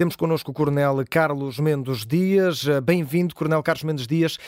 Temos 0.00 0.16
connosco 0.16 0.50
o 0.50 0.54
Coronel 0.54 1.04
Carlos 1.10 1.58
Mendes 1.58 2.06
Dias. 2.06 2.64
Bem-vindo, 2.82 3.34
Coronel 3.34 3.62
Carlos 3.62 3.84
Mendes 3.84 4.06
Dias. 4.06 4.38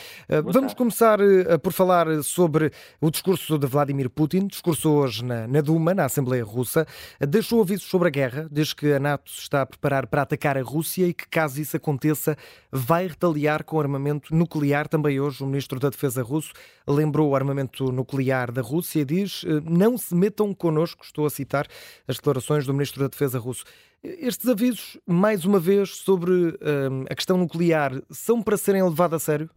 Vamos 0.47 0.73
começar 0.73 1.21
eh, 1.21 1.59
por 1.59 1.75
falar 1.75 2.07
sobre 2.23 2.73
o 2.99 3.11
discurso 3.11 3.59
de 3.59 3.67
Vladimir 3.67 4.09
Putin, 4.09 4.47
discurso 4.47 4.91
hoje 4.91 5.23
na, 5.23 5.47
na 5.47 5.61
Duma, 5.61 5.93
na 5.93 6.07
Assembleia 6.07 6.43
Russa. 6.43 6.87
Deixou 7.21 7.61
avisos 7.61 7.87
sobre 7.87 8.09
a 8.09 8.11
guerra, 8.11 8.49
diz 8.51 8.73
que 8.73 8.95
a 8.95 8.99
NATO 8.99 9.31
se 9.31 9.41
está 9.41 9.61
a 9.61 9.67
preparar 9.67 10.07
para 10.07 10.23
atacar 10.23 10.57
a 10.57 10.63
Rússia 10.63 11.07
e 11.07 11.13
que, 11.13 11.29
caso 11.29 11.61
isso 11.61 11.77
aconteça, 11.77 12.35
vai 12.71 13.07
retaliar 13.07 13.63
com 13.63 13.79
armamento 13.79 14.35
nuclear. 14.35 14.89
Também 14.89 15.21
hoje 15.21 15.45
o 15.45 15.47
Ministro 15.47 15.79
da 15.79 15.91
Defesa 15.91 16.23
russo 16.23 16.55
lembrou 16.89 17.29
o 17.29 17.37
armamento 17.37 17.93
nuclear 17.93 18.51
da 18.51 18.63
Rússia 18.63 19.01
e 19.01 19.05
diz 19.05 19.45
eh, 19.47 19.61
não 19.69 19.99
se 19.99 20.15
metam 20.15 20.55
connosco, 20.55 21.05
estou 21.05 21.27
a 21.27 21.31
citar 21.31 21.67
as 22.09 22.17
declarações 22.17 22.65
do 22.65 22.73
Ministro 22.73 23.03
da 23.03 23.09
Defesa 23.09 23.39
russo. 23.39 23.65
Estes 24.05 24.49
avisos, 24.49 25.01
mais 25.07 25.45
uma 25.45 25.61
vez, 25.61 25.97
sobre 25.97 26.33
hum, 26.33 27.05
a 27.09 27.15
questão 27.15 27.39
nuclear, 27.39 27.93
são 28.11 28.43
para 28.43 28.57
serem 28.57 28.83
levados 28.83 29.15
a 29.15 29.19
sério? 29.19 29.51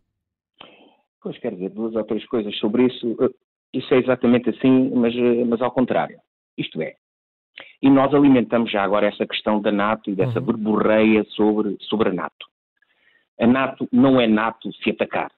Pois, 1.21 1.37
quer 1.39 1.53
dizer, 1.53 1.69
duas 1.71 1.95
ou 1.95 2.03
três 2.03 2.23
coisas 2.27 2.55
sobre 2.59 2.85
isso. 2.85 3.17
Eh, 3.21 3.29
isso 3.73 3.91
é 3.93 3.97
exatamente 3.97 4.51
assim, 4.51 4.91
mas, 4.93 5.15
eh, 5.15 5.43
mas 5.45 5.61
ao 5.61 5.71
contrário. 5.71 6.19
Isto 6.55 6.79
é, 6.81 6.95
e 7.81 7.89
nós 7.89 8.13
alimentamos 8.13 8.71
já 8.71 8.83
agora 8.83 9.07
essa 9.07 9.25
questão 9.25 9.61
da 9.61 9.71
NATO 9.71 10.09
e 10.09 10.15
dessa 10.15 10.39
uhum. 10.39 10.45
berborreia 10.45 11.23
sobre, 11.35 11.77
sobre 11.81 12.09
a 12.09 12.13
NATO. 12.13 12.45
A 13.39 13.47
NATO 13.47 13.87
não 13.91 14.19
é 14.19 14.27
NATO 14.27 14.71
se 14.73 14.91
atacar. 14.91 15.31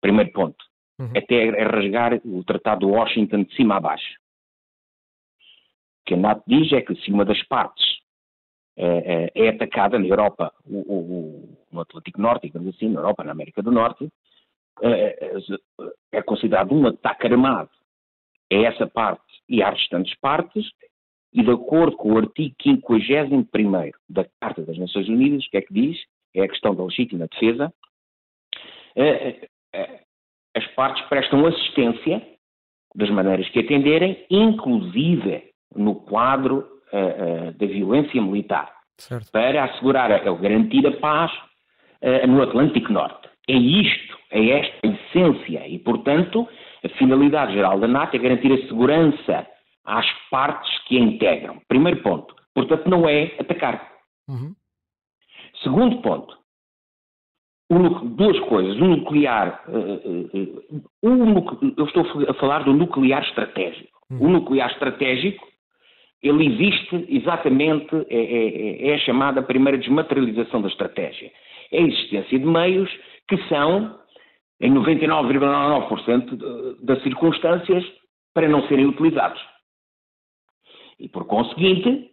Primeiro 0.00 0.32
ponto. 0.32 0.64
Uhum. 0.98 1.10
Até 1.16 1.48
é 1.48 1.64
rasgar 1.64 2.20
o 2.24 2.44
Tratado 2.44 2.86
de 2.86 2.92
Washington 2.92 3.42
de 3.42 3.54
cima 3.56 3.76
a 3.76 3.80
baixo 3.80 4.23
que 6.04 6.14
a 6.14 6.16
NATO 6.16 6.42
diz 6.46 6.72
é 6.72 6.80
que 6.80 6.94
se 6.96 7.10
uma 7.10 7.24
das 7.24 7.42
partes 7.44 7.84
é, 8.76 9.30
é, 9.34 9.48
atacada 9.48 9.98
na 9.98 10.06
Europa, 10.06 10.52
o, 10.66 10.78
o, 10.78 11.58
no 11.70 11.80
Atlântico 11.80 12.20
Norte, 12.20 12.48
digamos 12.48 12.74
assim, 12.74 12.88
na 12.88 13.00
Europa, 13.00 13.24
na 13.24 13.32
América 13.32 13.62
do 13.62 13.70
Norte, 13.70 14.08
é, 14.82 15.32
é 16.12 16.22
considerado 16.22 16.74
um 16.74 16.86
ataque 16.86 17.26
armado 17.26 17.70
a 18.52 18.56
essa 18.56 18.86
parte 18.86 19.22
e 19.48 19.62
às 19.62 19.78
restantes 19.78 20.14
partes, 20.18 20.68
e 21.32 21.42
de 21.42 21.50
acordo 21.50 21.96
com 21.96 22.12
o 22.12 22.18
artigo 22.18 22.54
51 22.62 23.90
da 24.08 24.24
Carta 24.40 24.62
das 24.62 24.78
Nações 24.78 25.08
Unidas, 25.08 25.46
que 25.48 25.56
é 25.56 25.62
que 25.62 25.72
diz, 25.72 26.00
é 26.34 26.42
a 26.42 26.48
questão 26.48 26.74
da 26.74 26.84
legítima 26.84 27.28
defesa, 27.28 27.72
as 30.54 30.66
partes 30.74 31.04
prestam 31.08 31.46
assistência 31.46 32.22
das 32.94 33.10
maneiras 33.10 33.48
que 33.50 33.58
atenderem, 33.58 34.24
inclusive 34.30 35.53
no 35.76 35.96
quadro 35.96 36.66
uh, 36.92 37.48
uh, 37.48 37.52
da 37.52 37.66
violência 37.66 38.20
militar, 38.20 38.72
certo. 38.98 39.30
para 39.30 39.64
assegurar 39.64 40.26
ou 40.26 40.36
garantir 40.36 40.86
a 40.86 40.92
paz 40.92 41.32
uh, 42.02 42.26
no 42.26 42.42
Atlântico 42.42 42.92
Norte. 42.92 43.28
É 43.48 43.54
isto, 43.54 44.18
é 44.30 44.60
esta 44.60 44.86
a 44.86 44.90
essência 44.90 45.68
e, 45.68 45.78
portanto, 45.78 46.48
a 46.84 46.88
finalidade 46.90 47.52
geral 47.52 47.78
da 47.78 47.88
NATO 47.88 48.16
é 48.16 48.18
garantir 48.18 48.52
a 48.52 48.68
segurança 48.68 49.46
às 49.84 50.06
partes 50.30 50.78
que 50.84 50.96
a 50.96 51.00
integram. 51.00 51.60
Primeiro 51.68 52.02
ponto. 52.02 52.34
Portanto, 52.54 52.88
não 52.88 53.08
é 53.08 53.34
atacar. 53.38 53.92
Uhum. 54.28 54.54
Segundo 55.62 56.00
ponto. 56.00 56.38
duas 57.70 58.38
coisas. 58.40 58.76
O 58.76 58.84
nuclear. 58.86 59.62
eu 61.76 61.84
estou 61.84 62.06
a 62.28 62.34
falar 62.34 62.64
do 62.64 62.72
nuclear 62.72 63.22
estratégico. 63.24 63.98
Uhum. 64.10 64.26
O 64.26 64.28
nuclear 64.28 64.70
estratégico 64.70 65.46
ele 66.24 66.46
existe 66.46 67.04
exatamente, 67.08 67.94
é, 68.08 68.16
é, 68.16 68.88
é, 68.88 68.94
a 68.94 68.98
chamada 68.98 69.42
primeira 69.42 69.76
desmaterialização 69.76 70.62
da 70.62 70.68
estratégia. 70.68 71.30
É 71.70 71.78
a 71.78 71.82
existência 71.82 72.38
de 72.38 72.46
meios 72.46 72.90
que 73.28 73.36
são, 73.48 74.00
em 74.58 74.72
99,99% 74.72 76.80
das 76.82 77.02
circunstâncias, 77.02 77.84
para 78.32 78.48
não 78.48 78.66
serem 78.68 78.86
utilizados. 78.86 79.38
E 80.98 81.06
por 81.08 81.26
conseguinte, 81.26 82.10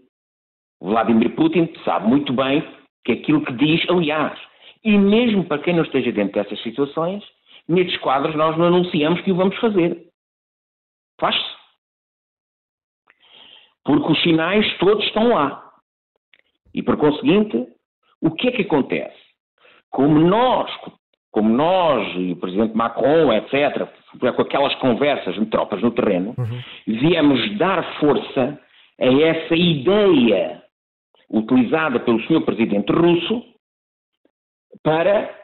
Vladimir 0.82 1.34
Putin 1.36 1.72
sabe 1.86 2.10
muito 2.10 2.34
bem 2.34 2.62
que 3.06 3.14
aquilo 3.14 3.46
que 3.46 3.54
diz, 3.54 3.90
aliás, 3.90 4.38
e 4.84 4.98
mesmo 4.98 5.46
para 5.46 5.62
quem 5.62 5.74
não 5.74 5.84
esteja 5.84 6.12
dentro 6.12 6.34
dessas 6.34 6.62
situações, 6.64 7.24
nestes 7.68 7.98
quadros 8.02 8.36
nós 8.36 8.58
não 8.58 8.66
anunciamos 8.66 9.22
que 9.22 9.32
o 9.32 9.36
vamos 9.36 9.56
fazer. 9.58 10.06
Faz-se. 11.20 11.61
Porque 13.84 14.12
os 14.12 14.22
sinais 14.22 14.78
todos 14.78 15.04
estão 15.06 15.30
lá. 15.30 15.72
E 16.74 16.82
por 16.82 16.98
conseguinte, 16.98 17.68
o 18.22 18.32
que 18.32 18.50
é 18.50 18.52
que 18.52 18.62
acontece? 18.62 19.18
Como 19.90 20.20
nós, 20.20 20.72
como 21.32 21.50
nós 21.50 22.08
e 22.16 22.32
o 22.34 22.36
Presidente 22.38 22.76
Macron, 22.76 23.34
etc., 23.34 23.88
com 24.20 24.42
aquelas 24.42 24.76
conversas 24.76 25.36
de 25.36 25.46
tropas 25.48 25.82
no 25.82 25.92
terreno, 25.92 26.36
uhum. 26.38 26.62
viemos 26.88 27.58
dar 27.58 28.00
força 28.00 28.60
a 29.00 29.06
essa 29.06 29.56
ideia 29.56 30.62
utilizada 31.30 32.00
pelo 32.00 32.22
Sr. 32.24 32.42
Presidente 32.42 32.92
russo 32.92 33.44
para 34.84 35.42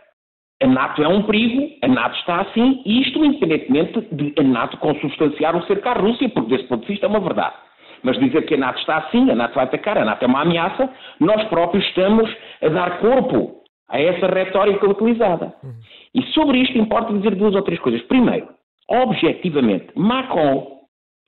a 0.62 0.68
NATO 0.68 1.04
é 1.04 1.08
um 1.08 1.24
perigo, 1.24 1.78
a 1.84 1.88
NATO 1.88 2.18
está 2.18 2.42
assim, 2.42 2.82
e 2.86 3.02
isto 3.02 3.24
independentemente 3.24 4.02
de 4.12 4.34
a 4.40 4.44
NATO 4.44 4.78
consubstanciar 4.78 5.56
o 5.56 5.66
cercar 5.68 5.98
à 5.98 6.02
Rússia, 6.02 6.30
porque 6.30 6.56
desse 6.56 6.68
ponto 6.68 6.82
de 6.82 6.88
vista 6.88 7.06
é 7.06 7.10
uma 7.10 7.20
verdade. 7.20 7.56
Mas 8.04 8.20
dizer 8.20 8.46
que 8.46 8.54
a 8.54 8.58
NATO 8.58 8.80
está 8.80 8.98
assim, 8.98 9.30
a 9.32 9.36
NATO 9.36 9.56
vai 9.56 9.66
atacar, 9.66 9.98
a 9.98 10.06
NATO 10.06 10.24
é 10.24 10.28
uma 10.28 10.42
ameaça, 10.42 10.90
nós 11.20 11.44
próprios 11.46 11.86
estamos 11.86 12.30
a 12.62 12.70
dar 12.70 13.00
corpo 13.00 13.64
a 13.90 14.00
essa 14.00 14.28
retórica 14.28 14.90
utilizada. 14.90 15.54
E 16.14 16.22
sobre 16.34 16.60
isto 16.60 16.78
importa 16.78 17.14
dizer 17.14 17.36
duas 17.36 17.56
ou 17.56 17.62
três 17.62 17.80
coisas. 17.80 18.02
Primeiro, 18.04 18.50
objetivamente, 18.90 19.88
Macron, 19.96 20.82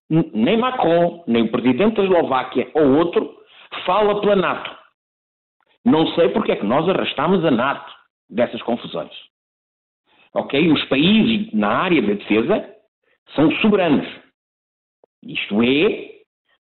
nem 0.09 0.57
Macron, 0.57 1.23
nem 1.27 1.43
o 1.43 1.51
presidente 1.51 1.95
da 1.95 2.03
Eslováquia 2.03 2.69
ou 2.73 2.97
outro, 2.97 3.37
fala 3.85 4.19
pela 4.21 4.35
NATO. 4.35 4.71
Não 5.85 6.07
sei 6.13 6.29
porque 6.29 6.51
é 6.51 6.55
que 6.55 6.65
nós 6.65 6.87
arrastamos 6.89 7.43
a 7.45 7.51
NATO 7.51 7.91
dessas 8.29 8.61
confusões. 8.63 9.11
Ok? 10.33 10.71
Os 10.71 10.83
países 10.85 11.51
na 11.53 11.69
área 11.69 12.01
da 12.01 12.13
defesa 12.13 12.75
são 13.35 13.51
soberanos. 13.57 14.07
Isto 15.23 15.61
é, 15.63 16.18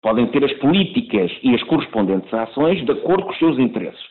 Podem 0.01 0.27
ter 0.27 0.43
as 0.45 0.53
políticas 0.53 1.31
e 1.43 1.53
as 1.53 1.63
correspondentes 1.63 2.33
ações 2.33 2.85
de 2.85 2.91
acordo 2.91 3.23
com 3.23 3.31
os 3.31 3.39
seus 3.39 3.59
interesses. 3.59 4.01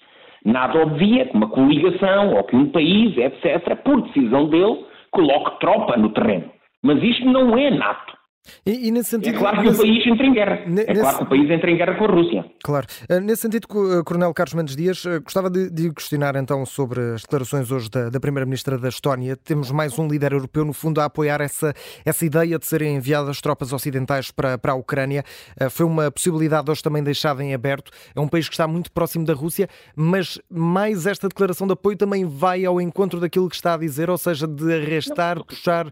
Nada 0.44 0.82
obvia 0.82 1.26
que 1.26 1.36
uma 1.36 1.48
coligação 1.48 2.34
ou 2.34 2.44
que 2.44 2.56
um 2.56 2.70
país, 2.70 3.16
etc., 3.16 3.74
por 3.82 4.02
decisão 4.02 4.48
dele, 4.48 4.84
coloque 5.10 5.58
tropa 5.60 5.96
no 5.96 6.10
terreno. 6.10 6.50
Mas 6.82 7.02
isto 7.02 7.24
não 7.24 7.56
é 7.56 7.70
nato. 7.70 8.17
E, 8.66 8.88
e 8.88 8.90
nesse 8.90 9.10
sentido, 9.10 9.36
é 9.36 9.38
claro 9.38 9.58
que 9.58 9.68
nesse... 9.68 9.80
o 9.80 9.82
país 9.82 10.06
entra 10.06 10.26
em 10.26 10.32
guerra. 10.32 10.62
Nesse... 10.66 10.90
É 10.90 10.94
claro 10.94 11.18
que 11.18 11.22
o 11.24 11.26
país 11.26 11.50
entra 11.50 11.70
em 11.70 11.76
guerra 11.76 11.94
com 11.96 12.04
a 12.04 12.08
Rússia. 12.08 12.44
Claro. 12.62 12.86
Eh, 13.08 13.20
nesse 13.20 13.42
sentido, 13.42 13.66
eh, 13.66 14.02
Coronel 14.04 14.32
Carlos 14.34 14.54
Mendes 14.54 14.76
Dias, 14.76 15.04
eh, 15.06 15.18
gostava 15.20 15.50
de, 15.50 15.70
de 15.70 15.92
questionar 15.92 16.36
então 16.36 16.64
sobre 16.66 17.00
as 17.14 17.22
declarações 17.22 17.70
hoje 17.70 17.90
da, 17.90 18.10
da 18.10 18.20
Primeira-Ministra 18.20 18.78
da 18.78 18.88
Estónia. 18.88 19.36
Temos 19.36 19.70
mais 19.70 19.98
um 19.98 20.08
líder 20.08 20.32
europeu, 20.32 20.64
no 20.64 20.72
fundo, 20.72 21.00
a 21.00 21.04
apoiar 21.04 21.40
essa, 21.40 21.72
essa 22.04 22.24
ideia 22.24 22.58
de 22.58 22.66
serem 22.66 22.96
enviadas 22.96 23.40
tropas 23.40 23.72
ocidentais 23.72 24.30
para, 24.30 24.58
para 24.58 24.72
a 24.72 24.74
Ucrânia. 24.74 25.22
Foi 25.70 25.86
uma 25.86 26.10
possibilidade 26.10 26.70
hoje 26.70 26.82
também 26.82 27.02
deixada 27.02 27.42
em 27.42 27.54
aberto. 27.54 27.90
É 28.14 28.20
um 28.20 28.28
país 28.28 28.48
que 28.48 28.54
está 28.54 28.66
muito 28.66 28.90
próximo 28.92 29.24
da 29.24 29.34
Rússia, 29.34 29.68
mas 29.94 30.40
mais 30.50 31.06
esta 31.06 31.28
declaração 31.28 31.66
de 31.66 31.72
apoio 31.72 31.96
também 31.96 32.24
vai 32.24 32.64
ao 32.64 32.80
encontro 32.80 33.20
daquilo 33.20 33.48
que 33.48 33.54
está 33.54 33.74
a 33.74 33.76
dizer, 33.76 34.10
ou 34.10 34.18
seja, 34.18 34.46
de 34.46 34.72
arrastar, 34.72 35.36
Não. 35.36 35.44
puxar 35.44 35.86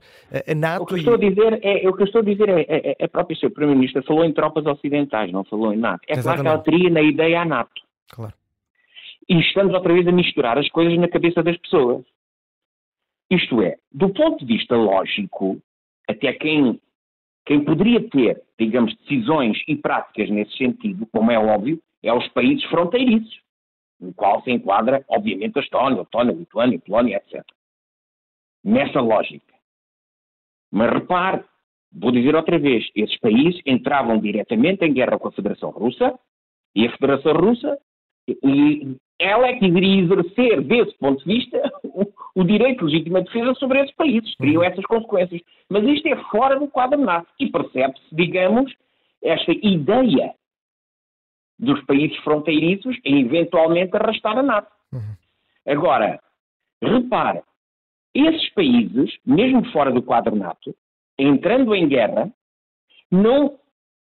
a 0.47 0.55
NATO. 0.55 0.83
O 0.83 0.87
que, 0.87 0.97
estou 0.97 1.15
a 1.15 1.19
dizer 1.19 1.61
é, 1.63 1.89
o 1.89 1.93
que 1.93 2.05
estou 2.05 2.21
a 2.21 2.25
dizer 2.25 2.46
é, 2.51 2.91
é, 2.91 2.97
é 2.99 3.09
próprio 3.09 3.37
Sr. 3.37 3.51
Primeiro-Ministro 3.51 4.03
falou 4.05 4.25
em 4.25 4.33
tropas 4.33 4.67
ocidentais, 4.67 5.33
não 5.33 5.45
falou 5.45 5.73
em 5.73 5.77
NATO. 5.77 6.03
É 6.09 6.13
Exatamente. 6.13 6.43
claro 6.43 6.63
que 6.63 6.71
ela 6.71 6.79
teria 6.79 6.91
na 6.91 7.03
ideia 7.03 7.41
a 7.41 7.45
NATO. 7.45 7.83
Claro. 8.09 8.35
E 9.29 9.41
estamos 9.41 9.75
outra 9.75 9.93
vez 9.93 10.07
a 10.07 10.13
misturar 10.13 10.59
as 10.59 10.69
coisas 10.69 10.97
na 10.99 11.09
cabeça 11.09 11.43
das 11.43 11.57
pessoas. 11.59 12.05
Isto 13.31 13.61
é, 13.63 13.77
do 13.93 14.11
ponto 14.11 14.45
de 14.45 14.57
vista 14.57 14.77
lógico, 14.77 15.61
até 16.09 16.33
quem, 16.33 16.81
quem 17.45 17.65
poderia 17.65 18.09
ter, 18.09 18.41
digamos, 18.59 18.97
decisões 18.99 19.61
e 19.67 19.75
práticas 19.75 20.31
nesse 20.31 20.57
sentido, 20.57 21.07
como 21.07 21.33
é 21.33 21.39
óbvio, 21.39 21.83
é 22.03 22.13
os 22.13 22.29
países 22.29 22.65
fronteiriços, 22.67 23.41
no 23.99 24.13
qual 24.15 24.43
se 24.43 24.53
enquadra, 24.53 25.05
obviamente, 25.09 25.59
a 25.59 25.63
Estónia, 25.63 25.97
a 25.97 26.01
Letônia, 26.01 26.33
a 26.33 26.37
Lituânia, 26.37 26.79
a 26.79 26.81
Polónia, 26.81 27.17
etc. 27.17 27.45
Nessa 28.63 29.01
lógica. 29.01 29.55
Mas 30.71 30.93
repare, 30.93 31.43
Vou 31.93 32.11
dizer 32.11 32.35
outra 32.35 32.59
vez, 32.59 32.89
esses 32.95 33.19
países 33.21 33.61
entravam 33.65 34.19
diretamente 34.19 34.85
em 34.85 34.93
guerra 34.93 35.19
com 35.19 35.29
a 35.29 35.33
Federação 35.33 35.71
Russa 35.71 36.19
e 36.75 36.87
a 36.87 36.93
Federação 36.93 37.33
Russa, 37.33 37.79
e 38.29 38.97
ela 39.19 39.47
é 39.47 39.55
que 39.55 39.61
deveria 39.61 40.03
exercer, 40.03 40.61
desse 40.63 40.97
ponto 40.99 41.25
de 41.25 41.35
vista, 41.35 41.59
o, 41.85 42.05
o 42.35 42.45
direito 42.45 42.85
legítimo 42.85 43.19
de 43.19 43.25
defesa 43.25 43.55
sobre 43.55 43.81
esses 43.81 43.95
países. 43.95 44.35
Teriam 44.37 44.61
uhum. 44.61 44.69
essas 44.69 44.85
consequências. 44.85 45.41
Mas 45.71 45.85
isto 45.85 46.07
é 46.07 46.17
fora 46.25 46.59
do 46.59 46.69
quadro 46.69 47.01
NATO. 47.01 47.29
E 47.41 47.51
percebe-se, 47.51 48.15
digamos, 48.15 48.75
esta 49.23 49.53
ideia 49.53 50.35
dos 51.59 51.83
países 51.87 52.17
fronteiriços 52.19 52.97
em 53.05 53.21
eventualmente 53.21 53.97
arrastar 53.97 54.37
a 54.37 54.43
NATO. 54.43 54.71
Uhum. 54.93 55.17
Agora, 55.67 56.21
repare, 56.83 57.43
esses 58.15 58.51
países, 58.51 59.17
mesmo 59.25 59.65
fora 59.73 59.91
do 59.91 60.03
quadro 60.03 60.37
NATO, 60.37 60.75
entrando 61.19 61.75
em 61.75 61.89
guerra, 61.89 62.31
não, 63.11 63.59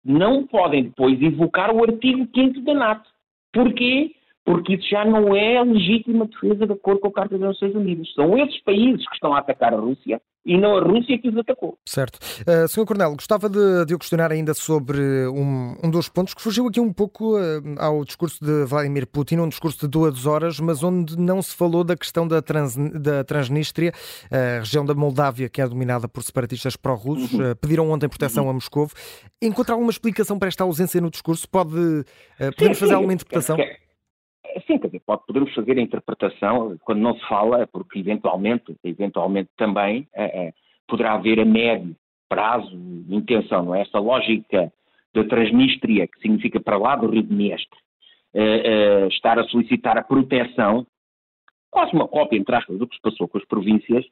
não 0.04 0.46
podem 0.46 0.84
depois 0.84 1.20
invocar 1.20 1.74
o 1.74 1.82
artigo 1.82 2.28
5 2.34 2.60
da 2.62 2.74
NATO. 2.74 3.10
Porquê? 3.52 4.14
Porque 4.48 4.76
isso 4.76 4.88
já 4.88 5.04
não 5.04 5.36
é 5.36 5.58
a 5.58 5.62
legítima 5.62 6.24
defesa 6.24 6.66
de 6.66 6.72
acordo 6.72 7.00
com 7.00 7.08
a 7.08 7.12
Carta 7.12 7.36
das 7.36 7.48
Nações 7.48 7.74
Unidas. 7.74 8.10
São 8.14 8.38
esses 8.38 8.58
países 8.62 9.06
que 9.06 9.14
estão 9.14 9.34
a 9.34 9.40
atacar 9.40 9.74
a 9.74 9.76
Rússia 9.76 10.22
e 10.46 10.56
não 10.56 10.78
a 10.78 10.80
Rússia 10.80 11.18
que 11.18 11.28
os 11.28 11.36
atacou. 11.36 11.76
Certo. 11.84 12.18
Uh, 12.48 12.66
Sr. 12.66 12.86
Coronel, 12.86 13.14
gostava 13.14 13.50
de, 13.50 13.84
de 13.84 13.94
o 13.94 13.98
questionar 13.98 14.32
ainda 14.32 14.54
sobre 14.54 14.98
um, 15.28 15.76
um 15.84 15.90
dos 15.90 16.08
pontos 16.08 16.32
que 16.32 16.40
fugiu 16.40 16.66
aqui 16.66 16.80
um 16.80 16.90
pouco 16.90 17.38
uh, 17.38 17.62
ao 17.78 18.02
discurso 18.06 18.42
de 18.42 18.64
Vladimir 18.64 19.06
Putin, 19.06 19.36
um 19.36 19.48
discurso 19.50 19.80
de 19.80 19.88
duas 19.88 20.24
horas, 20.24 20.58
mas 20.58 20.82
onde 20.82 21.18
não 21.18 21.42
se 21.42 21.54
falou 21.54 21.84
da 21.84 21.94
questão 21.94 22.26
da, 22.26 22.40
trans, 22.40 22.74
da 22.74 23.22
Transnistria, 23.24 23.92
a 24.30 24.60
região 24.60 24.82
da 24.82 24.94
Moldávia, 24.94 25.50
que 25.50 25.60
é 25.60 25.68
dominada 25.68 26.08
por 26.08 26.22
separatistas 26.22 26.74
pró-russos, 26.74 27.34
uhum. 27.34 27.50
uh, 27.50 27.56
pediram 27.56 27.90
ontem 27.90 28.08
proteção 28.08 28.44
uhum. 28.44 28.50
a 28.50 28.54
Moscou. 28.54 28.88
Encontra 29.42 29.74
alguma 29.74 29.90
explicação 29.90 30.38
para 30.38 30.48
esta 30.48 30.64
ausência 30.64 31.02
no 31.02 31.10
discurso? 31.10 31.46
Pode, 31.46 31.74
podemos 32.56 32.78
fazer 32.78 32.94
alguma 32.94 33.12
interpretação? 33.12 33.58
Sim, 34.66 34.78
quer 34.78 34.88
dizer, 34.88 35.02
pode, 35.06 35.22
podemos 35.26 35.54
fazer 35.54 35.78
a 35.78 35.82
interpretação, 35.82 36.76
quando 36.84 37.00
não 37.00 37.14
se 37.14 37.26
fala, 37.26 37.66
porque 37.66 37.98
eventualmente, 37.98 38.74
eventualmente 38.84 39.50
também 39.56 40.08
é, 40.14 40.46
é, 40.46 40.52
poderá 40.86 41.14
haver 41.14 41.40
a 41.40 41.44
médio 41.44 41.94
prazo 42.28 42.74
intenção, 43.08 43.64
não 43.64 43.74
é? 43.74 43.82
Essa 43.82 43.98
lógica 43.98 44.72
da 45.14 45.24
Transnistria, 45.24 46.06
que 46.06 46.20
significa 46.20 46.60
para 46.60 46.76
lá 46.76 46.96
do 46.96 47.08
Rio 47.08 47.22
de 47.22 47.32
Mestre, 47.32 47.78
é, 48.34 49.06
estar 49.08 49.38
a 49.38 49.44
solicitar 49.44 49.96
a 49.96 50.02
proteção, 50.02 50.86
quase 51.70 51.92
uma 51.94 52.06
cópia, 52.06 52.36
entre 52.38 52.54
aspas, 52.54 52.78
do 52.78 52.86
que 52.86 52.96
se 52.96 53.02
passou 53.02 53.28
com 53.28 53.38
as 53.38 53.44
províncias, 53.46 54.04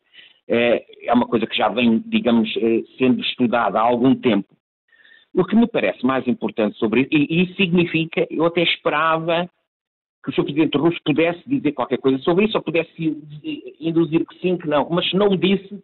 é 0.48 1.12
uma 1.12 1.26
coisa 1.26 1.46
que 1.46 1.56
já 1.56 1.68
vem, 1.68 1.98
digamos, 2.06 2.52
sendo 2.96 3.20
estudada 3.20 3.80
há 3.80 3.82
algum 3.82 4.14
tempo. 4.14 4.54
O 5.34 5.44
que 5.44 5.56
me 5.56 5.66
parece 5.66 6.06
mais 6.06 6.26
importante 6.28 6.78
sobre 6.78 7.02
isso, 7.02 7.10
e 7.12 7.42
isso 7.42 7.56
significa, 7.56 8.26
eu 8.30 8.46
até 8.46 8.62
esperava 8.62 9.50
que 10.26 10.30
o 10.30 10.34
Sr. 10.34 10.42
Presidente 10.42 10.76
russo 10.76 10.98
pudesse 11.04 11.40
dizer 11.48 11.72
qualquer 11.72 11.98
coisa 11.98 12.18
sobre 12.18 12.46
isso, 12.46 12.58
ou 12.58 12.62
pudesse 12.62 12.92
induzir 13.80 14.26
que 14.26 14.38
sim, 14.40 14.58
que 14.58 14.66
não. 14.66 14.88
Mas 14.90 15.12
não 15.12 15.28
o 15.28 15.36
disse, 15.36 15.80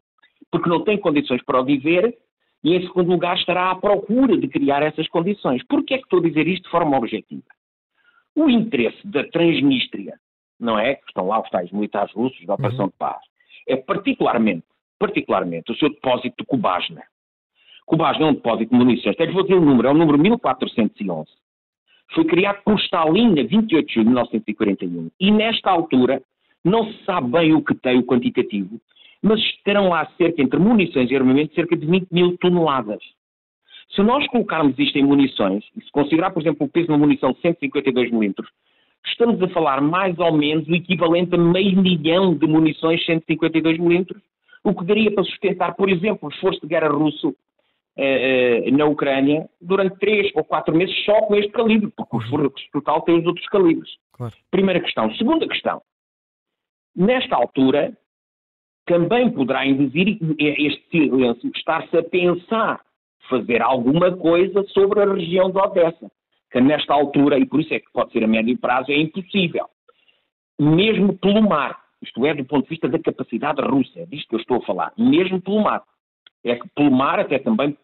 porque 0.50 0.68
não 0.68 0.82
tem 0.82 0.98
condições 0.98 1.40
para 1.44 1.60
o 1.60 1.64
dizer, 1.64 2.18
e 2.64 2.74
em 2.74 2.82
segundo 2.82 3.10
lugar 3.10 3.36
estará 3.36 3.70
à 3.70 3.76
procura 3.76 4.36
de 4.36 4.48
criar 4.48 4.82
essas 4.82 5.06
condições. 5.06 5.64
Por 5.66 5.84
que 5.84 5.94
é 5.94 5.98
que 5.98 6.04
estou 6.04 6.18
a 6.18 6.22
dizer 6.22 6.48
isto 6.48 6.64
de 6.64 6.70
forma 6.70 6.96
objetiva? 6.96 7.46
O 8.34 8.50
interesse 8.50 9.06
da 9.06 9.22
Transnistria, 9.24 10.14
não 10.58 10.76
é? 10.76 10.96
Que 10.96 11.06
estão 11.06 11.28
lá 11.28 11.40
os 11.40 11.48
tais 11.48 11.70
militares 11.70 12.12
russos 12.12 12.44
da 12.44 12.54
Operação 12.54 12.86
uhum. 12.86 12.90
de 12.90 12.96
Paz, 12.96 13.22
é 13.68 13.76
particularmente, 13.76 14.64
particularmente 14.98 15.70
o 15.70 15.76
seu 15.76 15.88
depósito 15.88 16.34
de 16.40 16.46
Kubasna. 16.46 17.02
Kubasna 17.86 18.26
é 18.26 18.30
um 18.30 18.34
depósito 18.34 18.72
de 18.72 18.76
munições, 18.76 19.14
até 19.14 19.24
lhe 19.24 19.32
vou 19.32 19.42
dizer 19.44 19.54
o 19.54 19.60
número, 19.60 19.86
é 19.86 19.90
o 19.92 19.94
número 19.94 20.18
1411 20.18 21.30
foi 22.14 22.24
criado 22.24 22.62
por 22.64 22.78
Stalin 22.80 23.38
a 23.40 23.44
28 23.44 23.86
de 23.86 23.94
julho 23.94 24.04
de 24.04 24.10
1941 24.10 25.10
e 25.20 25.30
nesta 25.30 25.70
altura 25.70 26.22
não 26.64 26.86
se 26.86 27.04
sabe 27.04 27.30
bem 27.30 27.54
o 27.54 27.62
que 27.62 27.74
tem 27.74 27.98
o 27.98 28.04
quantitativo, 28.04 28.80
mas 29.22 29.40
estarão 29.40 29.88
lá 29.88 30.06
cerca, 30.16 30.42
entre 30.42 30.58
munições 30.58 31.10
e 31.10 31.16
armamento, 31.16 31.54
cerca 31.54 31.76
de 31.76 31.86
20 31.86 32.08
mil 32.10 32.38
toneladas. 32.38 33.02
Se 33.94 34.02
nós 34.02 34.26
colocarmos 34.28 34.78
isto 34.78 34.96
em 34.96 35.04
munições, 35.04 35.64
e 35.76 35.82
se 35.82 35.90
considerar, 35.90 36.30
por 36.30 36.40
exemplo, 36.40 36.66
o 36.66 36.68
peso 36.68 36.86
de 36.86 36.92
uma 36.92 36.98
munição 36.98 37.32
de 37.32 37.40
152 37.40 38.10
milímetros, 38.10 38.48
estamos 39.06 39.42
a 39.42 39.48
falar 39.48 39.80
mais 39.80 40.18
ou 40.18 40.32
menos 40.32 40.66
o 40.68 40.74
equivalente 40.74 41.34
a 41.34 41.38
meio 41.38 41.80
milhão 41.80 42.34
de 42.34 42.46
munições 42.46 43.04
152 43.04 43.78
milímetros, 43.78 44.22
o 44.64 44.74
que 44.74 44.84
daria 44.84 45.10
para 45.10 45.24
sustentar, 45.24 45.74
por 45.74 45.90
exemplo, 45.90 46.28
o 46.28 46.32
esforço 46.32 46.60
de 46.60 46.68
guerra 46.68 46.88
russo 46.88 47.34
na 48.72 48.86
Ucrânia 48.86 49.48
durante 49.60 49.98
três 49.98 50.30
ou 50.34 50.44
quatro 50.44 50.74
meses 50.74 50.94
só 51.04 51.20
com 51.22 51.34
este 51.36 51.50
calibre, 51.50 51.92
porque 51.96 52.16
o 52.16 52.18
uhum. 52.18 52.24
esforço 52.24 52.70
total 52.72 53.02
tem 53.02 53.18
os 53.18 53.26
outros 53.26 53.46
calibres. 53.48 53.90
Claro. 54.12 54.34
Primeira 54.50 54.80
questão. 54.80 55.14
Segunda 55.14 55.46
questão. 55.46 55.82
Nesta 56.96 57.36
altura, 57.36 57.96
também 58.86 59.30
poderá 59.30 59.66
induzir 59.66 60.18
este 60.38 60.88
silêncio 60.90 61.50
estar-se 61.54 61.96
a 61.96 62.02
pensar 62.02 62.80
fazer 63.28 63.62
alguma 63.62 64.16
coisa 64.16 64.64
sobre 64.68 65.00
a 65.00 65.12
região 65.12 65.50
de 65.50 65.58
Odessa, 65.58 66.10
que 66.50 66.60
nesta 66.60 66.92
altura, 66.92 67.38
e 67.38 67.46
por 67.46 67.60
isso 67.60 67.72
é 67.72 67.78
que 67.78 67.90
pode 67.92 68.12
ser 68.12 68.24
a 68.24 68.26
médio 68.26 68.58
prazo, 68.58 68.90
é 68.90 68.96
impossível. 68.96 69.66
Mesmo 70.58 71.16
pelo 71.16 71.40
mar, 71.40 71.80
isto 72.02 72.26
é, 72.26 72.34
do 72.34 72.44
ponto 72.44 72.64
de 72.64 72.70
vista 72.70 72.88
da 72.88 72.98
capacidade 72.98 73.62
russa, 73.62 74.06
disto 74.06 74.28
que 74.28 74.34
eu 74.34 74.40
estou 74.40 74.58
a 74.58 74.62
falar, 74.62 74.92
mesmo 74.98 75.40
pelo 75.40 75.62
mar 75.62 75.82
é 76.44 76.56
que 76.56 76.68
pelo 76.74 76.90
mar 76.90 77.20
até 77.20 77.38
também 77.38 77.76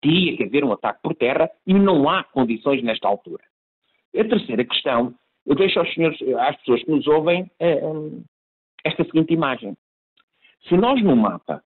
teria 0.00 0.36
que 0.36 0.44
haver 0.44 0.64
um 0.64 0.72
ataque 0.72 1.00
por 1.02 1.14
terra 1.14 1.50
e 1.66 1.74
não 1.74 2.08
há 2.08 2.24
condições 2.24 2.82
nesta 2.82 3.08
altura. 3.08 3.42
A 4.14 4.24
terceira 4.24 4.64
questão, 4.64 5.14
eu 5.44 5.54
deixo 5.54 5.78
aos 5.78 5.92
senhores, 5.94 6.20
às 6.38 6.56
pessoas 6.56 6.82
que 6.82 6.90
nos 6.90 7.06
ouvem 7.06 7.50
eh, 7.58 7.78
eh, 7.78 8.22
esta 8.84 9.04
seguinte 9.04 9.32
imagem. 9.32 9.76
Se 10.68 10.76
nós 10.76 11.02
no 11.02 11.16
mapa 11.16 11.62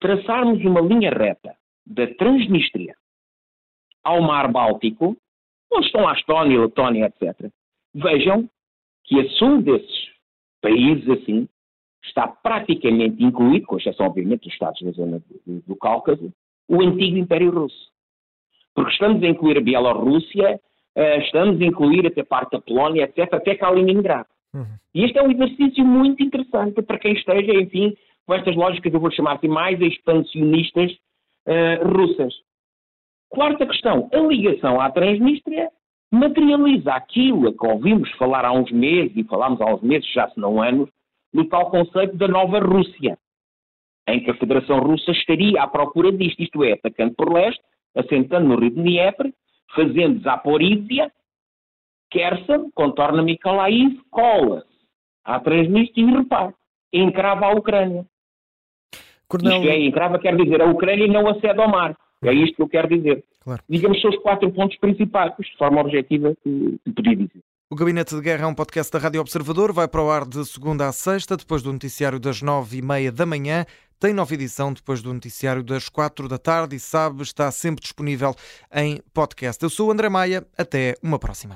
traçarmos 0.00 0.64
uma 0.64 0.80
linha 0.80 1.10
reta 1.10 1.56
da 1.86 2.06
Transnistria 2.14 2.94
ao 4.04 4.20
Mar 4.20 4.50
Báltico, 4.50 5.16
onde 5.72 5.86
estão 5.86 6.08
a 6.08 6.12
Estónia, 6.12 6.58
a 6.58 6.62
Letónia, 6.62 7.06
etc., 7.06 7.50
vejam 7.94 8.48
que 9.04 9.20
a 9.20 9.28
sul 9.30 9.62
desses 9.62 10.12
países 10.60 11.08
assim 11.08 11.48
está 12.04 12.26
praticamente 12.28 13.22
incluído, 13.22 13.66
com 13.66 13.78
exceção, 13.78 14.06
obviamente, 14.06 14.44
dos 14.44 14.52
Estados 14.52 14.82
da 14.82 14.90
zona 14.90 15.22
do, 15.46 15.60
do 15.66 15.76
Cáucaso, 15.76 16.32
o 16.72 16.80
antigo 16.80 17.18
Império 17.18 17.50
Russo. 17.50 17.92
Porque 18.74 18.92
estamos 18.92 19.22
a 19.22 19.26
incluir 19.26 19.58
a 19.58 19.60
Bielorrússia, 19.60 20.58
uh, 20.96 21.20
estamos 21.20 21.60
a 21.60 21.64
incluir 21.64 22.06
até 22.06 22.24
parte 22.24 22.52
da 22.52 22.60
Polónia, 22.60 23.04
etc., 23.04 23.34
até 23.34 23.54
Kaliningrado. 23.54 24.28
Uhum. 24.54 24.64
E 24.94 25.04
este 25.04 25.18
é 25.18 25.22
um 25.22 25.30
exercício 25.30 25.84
muito 25.84 26.22
interessante 26.22 26.80
para 26.80 26.98
quem 26.98 27.12
esteja, 27.12 27.52
enfim, 27.52 27.94
com 28.26 28.34
estas 28.34 28.56
lógicas, 28.56 28.92
eu 28.92 29.00
vou 29.00 29.10
chamar 29.10 29.34
assim, 29.34 29.48
mais 29.48 29.78
expansionistas 29.80 30.92
uh, 31.46 31.88
russas. 31.94 32.32
Quarta 33.28 33.66
questão, 33.66 34.08
a 34.12 34.18
ligação 34.18 34.80
à 34.80 34.90
Transnistria 34.90 35.68
materializa 36.10 36.92
aquilo 36.92 37.48
a 37.48 37.52
que 37.52 37.66
ouvimos 37.66 38.10
falar 38.12 38.44
há 38.44 38.52
uns 38.52 38.70
meses, 38.70 39.12
e 39.14 39.24
falámos 39.24 39.60
há 39.60 39.74
uns 39.74 39.82
meses, 39.82 40.10
já 40.12 40.28
se 40.30 40.40
não 40.40 40.62
anos, 40.62 40.88
no 41.32 41.46
tal 41.48 41.70
conceito 41.70 42.16
da 42.16 42.28
nova 42.28 42.60
Rússia, 42.60 43.18
em 44.08 44.22
que 44.22 44.30
a 44.30 44.36
Federação 44.36 44.80
Russa 44.80 45.12
estaria 45.12 45.62
à 45.62 45.66
procura 45.66 46.12
disto, 46.12 46.42
isto 46.42 46.64
é, 46.64 46.72
atacando 46.72 47.14
por 47.14 47.32
leste, 47.32 47.62
assentando 47.94 48.48
no 48.48 48.58
rio 48.58 48.70
de 48.70 48.76
Dnieper, 48.76 49.32
fazendo 49.74 50.20
Zaporizhia, 50.22 51.10
Kherson, 52.10 52.70
contorna 52.74 53.22
Mykolaiv, 53.22 54.00
cola-se 54.10 54.66
à 55.24 55.40
Transnistria 55.40 56.04
e 56.04 56.16
repare, 56.16 56.54
encrava 56.92 57.46
a 57.46 57.54
Ucrânia. 57.54 58.06
Coronel... 59.28 59.58
Isto 59.58 59.68
é, 59.68 59.78
encrava 59.78 60.18
quer 60.18 60.36
dizer, 60.36 60.60
a 60.60 60.66
Ucrânia 60.66 61.06
não 61.06 61.28
acede 61.28 61.60
ao 61.60 61.68
mar. 61.68 61.96
É 62.22 62.32
isto 62.32 62.54
que 62.54 62.62
eu 62.62 62.68
quero 62.68 62.88
dizer. 62.88 63.24
Claro. 63.40 63.62
Digamos, 63.68 64.00
são 64.00 64.10
os 64.10 64.18
quatro 64.18 64.50
pontos 64.52 64.78
principais, 64.78 65.32
de 65.36 65.56
forma 65.56 65.80
objetiva, 65.80 66.34
que, 66.42 66.78
que 66.84 66.92
podia 66.92 67.16
dizer. 67.16 67.42
O 67.68 67.74
Gabinete 67.74 68.14
de 68.14 68.20
Guerra 68.20 68.44
é 68.44 68.46
um 68.46 68.54
podcast 68.54 68.92
da 68.92 68.98
Rádio 68.98 69.20
Observador. 69.20 69.72
Vai 69.72 69.88
para 69.88 70.02
o 70.02 70.10
ar 70.10 70.24
de 70.26 70.44
segunda 70.44 70.86
a 70.86 70.92
sexta, 70.92 71.36
depois 71.36 71.62
do 71.62 71.72
noticiário 71.72 72.20
das 72.20 72.42
nove 72.42 72.78
e 72.78 72.82
meia 72.82 73.10
da 73.10 73.26
manhã. 73.26 73.64
Tem 74.02 74.12
nova 74.12 74.34
edição 74.34 74.72
depois 74.72 75.00
do 75.00 75.14
noticiário 75.14 75.62
das 75.62 75.88
quatro 75.88 76.26
da 76.26 76.36
tarde 76.36 76.74
e 76.74 76.80
sabe, 76.80 77.22
está 77.22 77.48
sempre 77.52 77.84
disponível 77.84 78.34
em 78.74 79.00
podcast. 79.14 79.62
Eu 79.62 79.70
sou 79.70 79.86
o 79.86 79.92
André 79.92 80.08
Maia. 80.08 80.44
Até 80.58 80.96
uma 81.00 81.20
próxima. 81.20 81.54